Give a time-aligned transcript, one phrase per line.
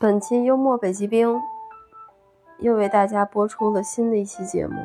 [0.00, 1.42] 本期幽默北极冰
[2.60, 4.76] 又为大家播出了新的一期节目，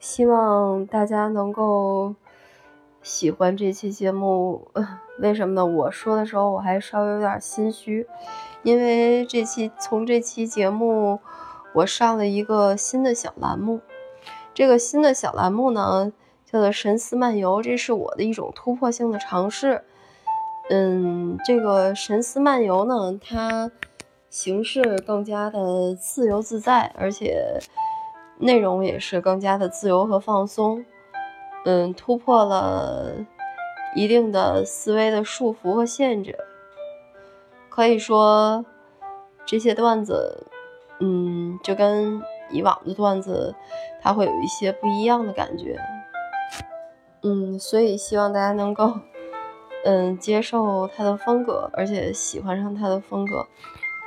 [0.00, 2.16] 希望大家能够
[3.02, 4.66] 喜欢这期节目。
[5.20, 5.64] 为什么呢？
[5.64, 8.04] 我说的时候我还稍微有点心虚，
[8.64, 11.20] 因为这期从这期节目
[11.72, 13.80] 我上了一个新的小栏目，
[14.52, 16.12] 这个新的小栏目呢
[16.44, 19.84] 叫做“神思漫游”，这是我的一种突破性的尝试。
[20.68, 23.70] 嗯，这个神思漫游呢，它
[24.28, 27.60] 形式更加的自由自在，而且
[28.38, 30.84] 内容也是更加的自由和放松。
[31.64, 33.14] 嗯，突破了
[33.94, 36.36] 一定的思维的束缚和限制。
[37.68, 38.64] 可以说，
[39.44, 40.48] 这些段子，
[40.98, 42.20] 嗯，就跟
[42.50, 43.54] 以往的段子，
[44.02, 45.78] 它会有一些不一样的感觉。
[47.22, 48.92] 嗯，所以希望大家能够。
[49.84, 53.46] 嗯，接受他的风格，而且喜欢上他的风格。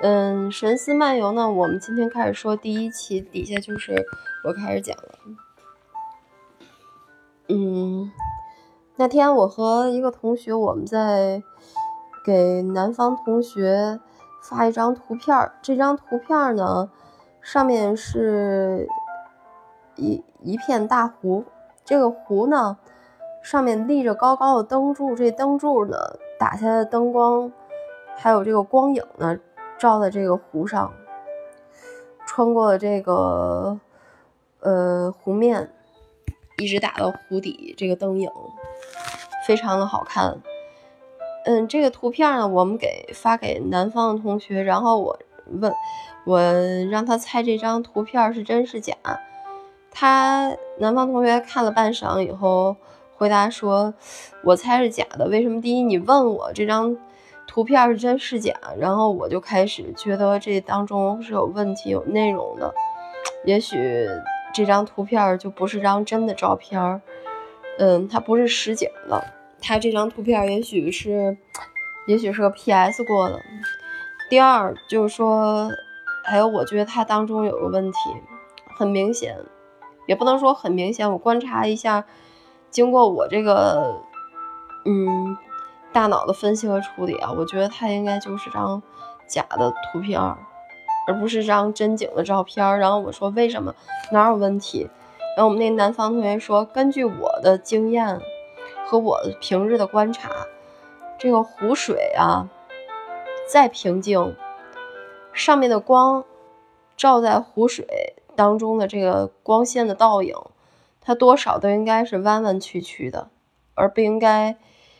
[0.02, 4.06] 嗯，神思漫游呢，我们今天开始说第一期，底下就是
[4.46, 5.20] 我开始讲了。
[7.48, 8.12] 嗯，
[8.98, 11.42] 那天我和一个同学，我们在
[12.26, 14.00] 给南方同学
[14.44, 16.90] 发一张图片，这张图片呢，
[17.42, 18.88] 上面是
[19.96, 21.46] 一一片大湖，
[21.86, 22.78] 这个湖呢。
[23.42, 25.98] 上面立着高高的灯柱，这灯柱呢
[26.38, 27.52] 打下的灯光，
[28.16, 29.38] 还有这个光影呢，
[29.80, 30.94] 照在这个湖上，
[32.28, 33.80] 穿过了这个
[34.60, 35.72] 呃湖面，
[36.58, 38.30] 一直打到湖底，这个灯影
[39.48, 40.40] 非常的好看。
[41.46, 45.74] 嗯，这个图片呢，我们给发给南方的同学，然后我问，
[46.26, 46.40] 我
[46.92, 48.94] 让他猜这张图片是真是假。
[49.90, 52.76] 他南方同学看了半晌以后。
[53.20, 53.94] 回答说
[54.46, 55.28] ：“我猜是假的。
[55.28, 55.60] 为什么？
[55.60, 56.96] 第一，你问我这张
[57.46, 62.74] 图片是真是假，然后我就开始觉得这当中是有问题、有内容的。
[63.44, 64.08] 也许
[64.54, 67.02] 这张图片就不是张真的照片，
[67.78, 69.22] 嗯，它不是实景的。
[69.62, 71.38] 它这张图片也许是，
[72.08, 73.42] 也许是个 PS 过的。
[74.30, 75.70] 第二就是说，
[76.24, 77.98] 还有我觉得它当中有个问题，
[78.78, 79.36] 很明显，
[80.06, 81.12] 也不能说很明显。
[81.12, 82.06] 我观察一下。”
[82.70, 84.02] 经过我这个，
[84.86, 85.38] 嗯，
[85.92, 88.82] 大脑的分析和处理啊，我觉得它应该就是张
[89.28, 90.20] 假的图片，
[91.08, 92.80] 而不是张真景的照片。
[92.80, 93.74] 然后我说为什么
[94.12, 94.90] 哪有问题？
[95.36, 98.20] 然后我们那南方同学说，根据我的经验
[98.86, 100.30] 和我平日的观察，
[101.18, 102.50] 这个湖水啊
[103.48, 104.36] 再平静，
[105.34, 106.24] 上面的光
[106.98, 110.36] 照在湖水当中的这个光线的倒影。
[111.02, 113.30] 它多少都应该是弯弯曲曲的，
[113.74, 114.58] 而不应该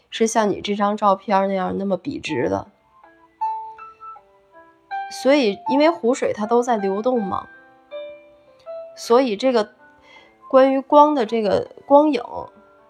[0.10, 2.68] 是像你这张照片那样那么笔直的。
[5.12, 7.48] 所以，因为湖水它都在流动嘛，
[8.96, 9.74] 所以这个
[10.50, 12.24] 关于光的这个光影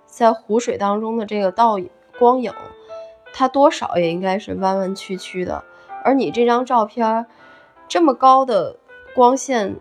[0.05, 2.53] 在湖水当中的这个倒影光影，
[3.33, 5.63] 它多少也应该是弯弯曲曲的。
[6.03, 7.25] 而你这张照片
[7.87, 8.77] 这么高的
[9.15, 9.75] 光线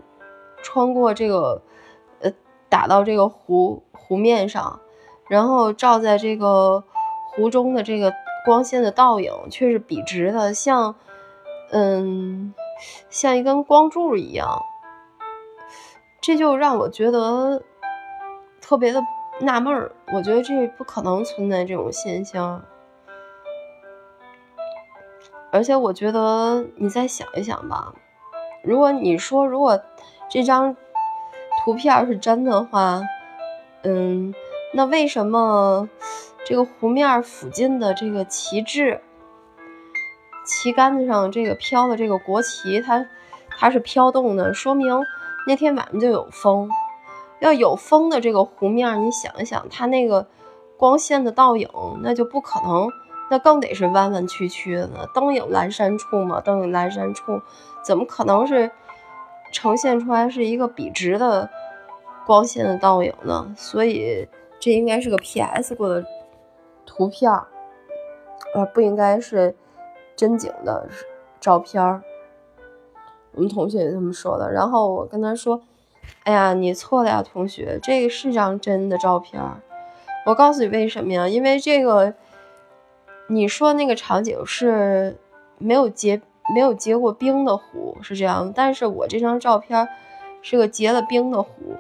[0.63, 1.63] 穿过这个。
[2.69, 4.81] 打到这个湖湖面上，
[5.29, 6.85] 然后照在这个
[7.31, 8.13] 湖中的这个
[8.45, 10.95] 光线的倒影却是笔直的，像，
[11.71, 12.53] 嗯，
[13.09, 14.63] 像一根光柱一样。
[16.21, 17.63] 这就让我觉得
[18.61, 19.03] 特别的
[19.41, 19.93] 纳闷儿。
[20.13, 22.63] 我觉得这不可能存在这种现象，
[25.51, 27.95] 而且我觉得你再想一想吧，
[28.63, 29.81] 如果你说如果
[30.29, 30.77] 这张。
[31.65, 33.03] 图片是真的话，
[33.83, 34.35] 嗯，
[34.75, 35.89] 那为什么
[36.47, 39.01] 这个湖面附近的这个旗帜、
[40.45, 43.07] 旗杆子上这个飘的这个国旗，它
[43.51, 44.55] 它是飘动的？
[44.55, 45.05] 说明
[45.47, 46.71] 那天晚上就有风。
[47.41, 50.27] 要有风的这个湖面，你想一想，它那个
[50.77, 51.69] 光线的倒影，
[52.03, 52.89] 那就不可能，
[53.31, 55.09] 那更得是弯弯曲曲的。
[55.15, 57.41] 灯影阑珊处嘛，灯影阑珊处，
[57.85, 58.71] 怎么可能是？
[59.51, 61.49] 呈现出来是一个笔直的
[62.27, 64.29] 光线的倒影呢，所以
[64.61, 66.05] 这应该是个 P.S 过的
[66.85, 67.31] 图片，
[68.55, 69.55] 呃，不应该是
[70.15, 70.89] 真景的
[71.41, 71.83] 照片。
[73.33, 74.51] 我们同学也这么说的。
[74.53, 75.63] 然后我跟他说
[76.25, 79.43] ：“哎呀，你错了呀，同学，这个是张真的照片。
[80.27, 81.29] 我告诉你为什么呀？
[81.29, 82.15] 因为这个
[83.29, 85.17] 你说那个场景是
[85.59, 86.21] 没有结。”
[86.55, 89.89] 没有结过冰的湖是这样，但是我这张照片
[90.43, 91.77] 是个结了冰的湖，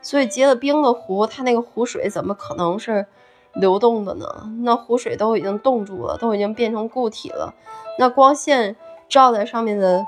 [0.00, 3.06] 所以结了冰的湖，它那个湖水怎么可能是
[3.52, 4.26] 流动的呢？
[4.62, 7.54] 那湖水都已经冻住了，都已经变成固体了。
[7.98, 8.76] 那光线
[9.08, 10.06] 照在上面的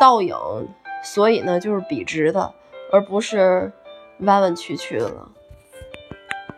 [0.00, 0.34] 倒影，
[1.04, 2.54] 所以呢就是笔直的，
[2.90, 3.72] 而不是
[4.20, 5.30] 弯弯曲曲的了。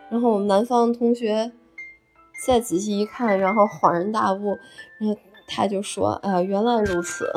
[0.09, 1.51] 然后我们南方同学
[2.45, 4.57] 再仔细一看，然后恍然大悟，
[4.99, 5.15] 嗯
[5.53, 7.31] 他就说：“呃，原来如此。”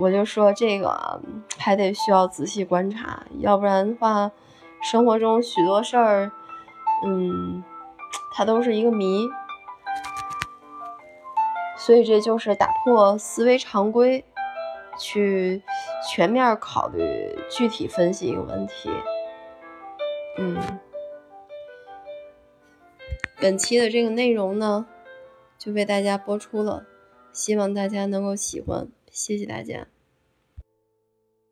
[0.00, 1.20] 我就说这个
[1.58, 4.30] 还得需要仔细观察，要不然的话，
[4.82, 6.32] 生活中许多事儿，
[7.04, 7.62] 嗯，
[8.34, 9.28] 它都是一个谜。
[11.76, 14.24] 所以这就是打破思维常规，
[14.98, 15.62] 去
[16.10, 18.90] 全面考虑、具体分析一个问题。
[20.38, 20.58] 嗯。
[23.40, 24.86] 本期的这个内容呢，
[25.62, 26.84] 就为大家播出了，
[27.32, 29.86] 希望大家能够喜欢，谢谢大家。